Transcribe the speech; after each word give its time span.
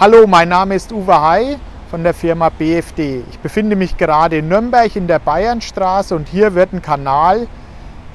Hallo, 0.00 0.28
mein 0.28 0.48
Name 0.48 0.76
ist 0.76 0.92
Uwe 0.92 1.20
Hay 1.20 1.56
von 1.90 2.04
der 2.04 2.14
Firma 2.14 2.50
BFD. 2.50 3.24
Ich 3.32 3.40
befinde 3.40 3.74
mich 3.74 3.96
gerade 3.96 4.38
in 4.38 4.46
Nürnberg 4.46 4.94
in 4.94 5.08
der 5.08 5.18
Bayernstraße 5.18 6.14
und 6.14 6.28
hier 6.28 6.54
wird 6.54 6.72
ein 6.72 6.82
Kanal 6.82 7.48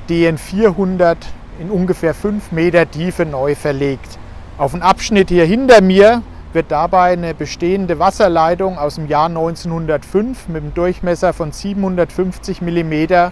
DN 0.08 0.38
400 0.38 1.18
in 1.60 1.70
ungefähr 1.70 2.14
5 2.14 2.54
Meter 2.54 2.90
Tiefe 2.90 3.26
neu 3.26 3.54
verlegt. 3.56 4.18
Auf 4.58 4.72
dem 4.72 4.82
Abschnitt 4.82 5.28
hier 5.28 5.44
hinter 5.44 5.82
mir 5.82 6.22
wird 6.54 6.72
dabei 6.72 7.12
eine 7.12 7.34
bestehende 7.34 8.00
Wasserleitung 8.00 8.78
aus 8.78 8.96
dem 8.96 9.10
Jahr 9.10 9.26
1905 9.26 10.48
mit 10.48 10.64
einem 10.64 10.74
Durchmesser 10.74 11.34
von 11.34 11.52
750 11.52 12.62
mm 12.62 13.30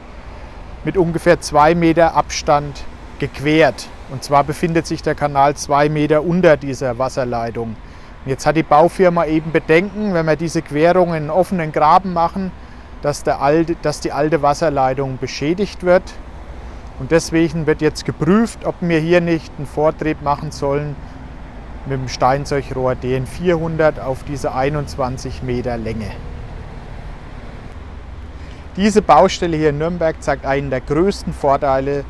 mit 0.84 0.98
ungefähr 0.98 1.40
2 1.40 1.74
Meter 1.76 2.16
Abstand 2.16 2.84
gequert. 3.18 3.88
Und 4.10 4.26
zwar 4.26 4.44
befindet 4.44 4.88
sich 4.88 5.02
der 5.02 5.16
Kanal 5.16 5.56
2 5.56 5.88
Meter 5.88 6.26
unter 6.26 6.58
dieser 6.58 7.00
Wasserleitung. 7.00 7.78
Jetzt 8.26 8.46
hat 8.46 8.56
die 8.56 8.64
Baufirma 8.64 9.26
eben 9.26 9.52
Bedenken, 9.52 10.14
wenn 10.14 10.28
wir 10.28 10.36
diese 10.36 10.62
Querung 10.62 11.10
in 11.10 11.16
einen 11.16 11.30
offenen 11.32 11.72
Graben 11.72 12.14
machen, 12.14 12.52
dass, 13.02 13.28
alte, 13.28 13.76
dass 13.82 14.00
die 14.00 14.12
alte 14.12 14.44
Wasserleitung 14.44 15.18
beschädigt 15.20 15.84
wird. 15.84 16.04
Und 17.00 17.10
deswegen 17.10 17.66
wird 17.66 17.82
jetzt 17.82 18.06
geprüft, 18.06 18.64
ob 18.64 18.76
wir 18.82 19.00
hier 19.00 19.22
nicht 19.22 19.52
einen 19.58 19.66
Vortrieb 19.66 20.22
machen 20.22 20.52
sollen 20.52 20.96
mit 21.88 22.00
dem 22.00 22.08
Steinzeugrohr 22.08 22.94
DN400 22.94 24.00
auf 24.02 24.24
diese 24.24 24.54
21 24.54 25.42
Meter 25.42 25.78
Länge. 25.78 26.12
Diese 28.76 29.02
Baustelle 29.02 29.58
hier 29.58 29.72
in 29.72 29.80
Nürnberg 29.80 30.22
zeigt 30.22 30.46
einen 30.46 30.70
der 30.70 30.82
größten 30.82 31.34
Vorteile 31.34 32.06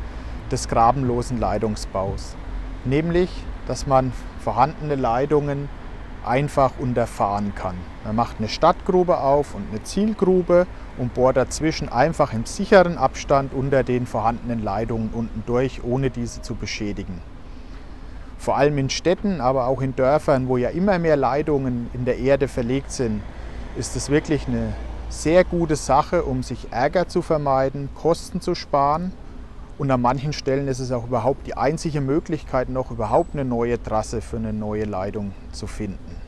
des 0.50 0.68
grabenlosen 0.68 1.40
Leitungsbaus, 1.40 2.36
nämlich 2.84 3.30
dass 3.66 3.86
man 3.86 4.12
vorhandene 4.44 4.96
Leitungen 4.96 5.70
einfach 6.24 6.72
unterfahren 6.78 7.54
kann. 7.54 7.76
Man 8.04 8.16
macht 8.16 8.36
eine 8.38 8.48
Stadtgrube 8.48 9.18
auf 9.18 9.54
und 9.54 9.64
eine 9.70 9.82
Zielgrube 9.82 10.66
und 10.98 11.14
bohrt 11.14 11.36
dazwischen 11.36 11.88
einfach 11.88 12.32
im 12.32 12.46
sicheren 12.46 12.98
Abstand 12.98 13.52
unter 13.52 13.82
den 13.82 14.06
vorhandenen 14.06 14.62
Leitungen 14.62 15.10
unten 15.12 15.42
durch, 15.46 15.82
ohne 15.84 16.10
diese 16.10 16.42
zu 16.42 16.54
beschädigen. 16.54 17.20
Vor 18.38 18.56
allem 18.56 18.76
in 18.78 18.90
Städten, 18.90 19.40
aber 19.40 19.66
auch 19.66 19.80
in 19.80 19.94
Dörfern, 19.94 20.48
wo 20.48 20.56
ja 20.56 20.70
immer 20.70 20.98
mehr 20.98 21.16
Leitungen 21.16 21.88
in 21.92 22.04
der 22.04 22.18
Erde 22.18 22.48
verlegt 22.48 22.90
sind, 22.90 23.22
ist 23.76 23.94
es 23.96 24.10
wirklich 24.10 24.48
eine 24.48 24.72
sehr 25.08 25.44
gute 25.44 25.76
Sache, 25.76 26.24
um 26.24 26.42
sich 26.42 26.72
Ärger 26.72 27.06
zu 27.06 27.22
vermeiden, 27.22 27.88
Kosten 27.94 28.40
zu 28.40 28.54
sparen. 28.54 29.12
Und 29.82 29.90
an 29.90 30.00
manchen 30.00 30.32
Stellen 30.32 30.68
ist 30.68 30.78
es 30.78 30.92
auch 30.92 31.08
überhaupt 31.08 31.44
die 31.44 31.56
einzige 31.56 32.00
Möglichkeit, 32.00 32.68
noch 32.68 32.92
überhaupt 32.92 33.34
eine 33.34 33.44
neue 33.44 33.82
Trasse 33.82 34.20
für 34.20 34.36
eine 34.36 34.52
neue 34.52 34.84
Leitung 34.84 35.32
zu 35.50 35.66
finden. 35.66 36.20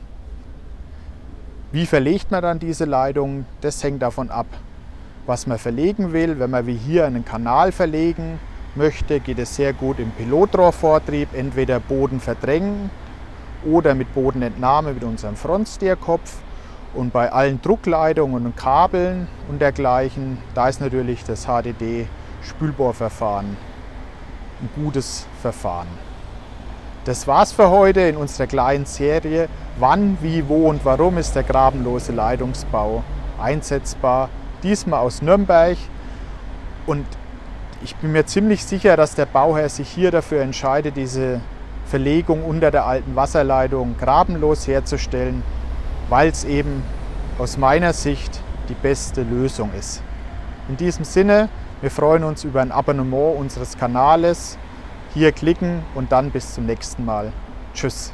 Wie 1.71 1.85
verlegt 1.85 2.31
man 2.31 2.41
dann 2.41 2.59
diese 2.59 2.83
Leitung? 2.83 3.45
Das 3.61 3.81
hängt 3.81 4.01
davon 4.01 4.29
ab, 4.29 4.47
was 5.25 5.47
man 5.47 5.57
verlegen 5.57 6.11
will. 6.11 6.37
Wenn 6.37 6.49
man 6.49 6.67
wie 6.67 6.75
hier 6.75 7.05
einen 7.05 7.23
Kanal 7.23 7.71
verlegen 7.71 8.39
möchte, 8.75 9.21
geht 9.21 9.39
es 9.39 9.55
sehr 9.55 9.71
gut 9.71 9.99
im 9.99 10.11
Pilotrohrvortrieb, 10.11 11.29
entweder 11.33 11.79
Boden 11.79 12.19
verdrängen 12.19 12.89
oder 13.63 13.95
mit 13.95 14.13
Bodenentnahme 14.13 14.91
mit 14.91 15.05
unserem 15.05 15.37
Frontsteerkopf. 15.37 16.39
Und 16.93 17.13
bei 17.13 17.31
allen 17.31 17.61
Druckleitungen 17.61 18.47
und 18.47 18.57
Kabeln 18.57 19.29
und 19.47 19.61
dergleichen, 19.61 20.39
da 20.55 20.67
ist 20.67 20.81
natürlich 20.81 21.23
das 21.23 21.47
HDD-Spülbohrverfahren 22.45 23.57
ein 24.61 24.69
gutes 24.75 25.27
Verfahren. 25.41 25.87
Das 27.03 27.27
war's 27.27 27.51
für 27.51 27.69
heute 27.69 28.01
in 28.01 28.17
unserer 28.17 28.47
kleinen 28.47 28.85
Serie. 28.85 29.47
Wann, 29.77 30.17
wie, 30.21 30.47
wo 30.47 30.69
und 30.69 30.85
warum 30.85 31.17
ist 31.17 31.35
der 31.35 31.43
grabenlose 31.43 32.11
Leitungsbau 32.11 33.03
einsetzbar? 33.39 34.29
Diesmal 34.63 35.01
aus 35.01 35.21
Nürnberg. 35.21 35.77
Und 36.87 37.05
ich 37.83 37.95
bin 37.97 38.11
mir 38.11 38.25
ziemlich 38.25 38.63
sicher, 38.65 38.97
dass 38.97 39.13
der 39.13 39.27
Bauherr 39.27 39.69
sich 39.69 39.89
hier 39.89 40.09
dafür 40.09 40.41
entscheidet, 40.41 40.97
diese 40.97 41.41
Verlegung 41.85 42.43
unter 42.43 42.71
der 42.71 42.85
alten 42.85 43.15
Wasserleitung 43.15 43.95
grabenlos 43.99 44.67
herzustellen, 44.67 45.43
weil 46.09 46.29
es 46.29 46.43
eben 46.43 46.81
aus 47.37 47.57
meiner 47.57 47.93
Sicht 47.93 48.41
die 48.69 48.73
beste 48.73 49.21
Lösung 49.21 49.69
ist. 49.77 50.01
In 50.69 50.77
diesem 50.77 51.05
Sinne, 51.05 51.49
wir 51.85 51.91
freuen 51.91 52.23
uns 52.23 52.43
über 52.43 52.63
ein 52.63 52.71
Abonnement 52.71 53.37
unseres 53.37 53.77
Kanales 53.77 54.57
hier 55.13 55.31
klicken 55.31 55.83
und 55.93 56.11
dann 56.11 56.31
bis 56.31 56.55
zum 56.55 56.65
nächsten 56.65 57.05
Mal. 57.05 57.31
Tschüss. 57.75 58.11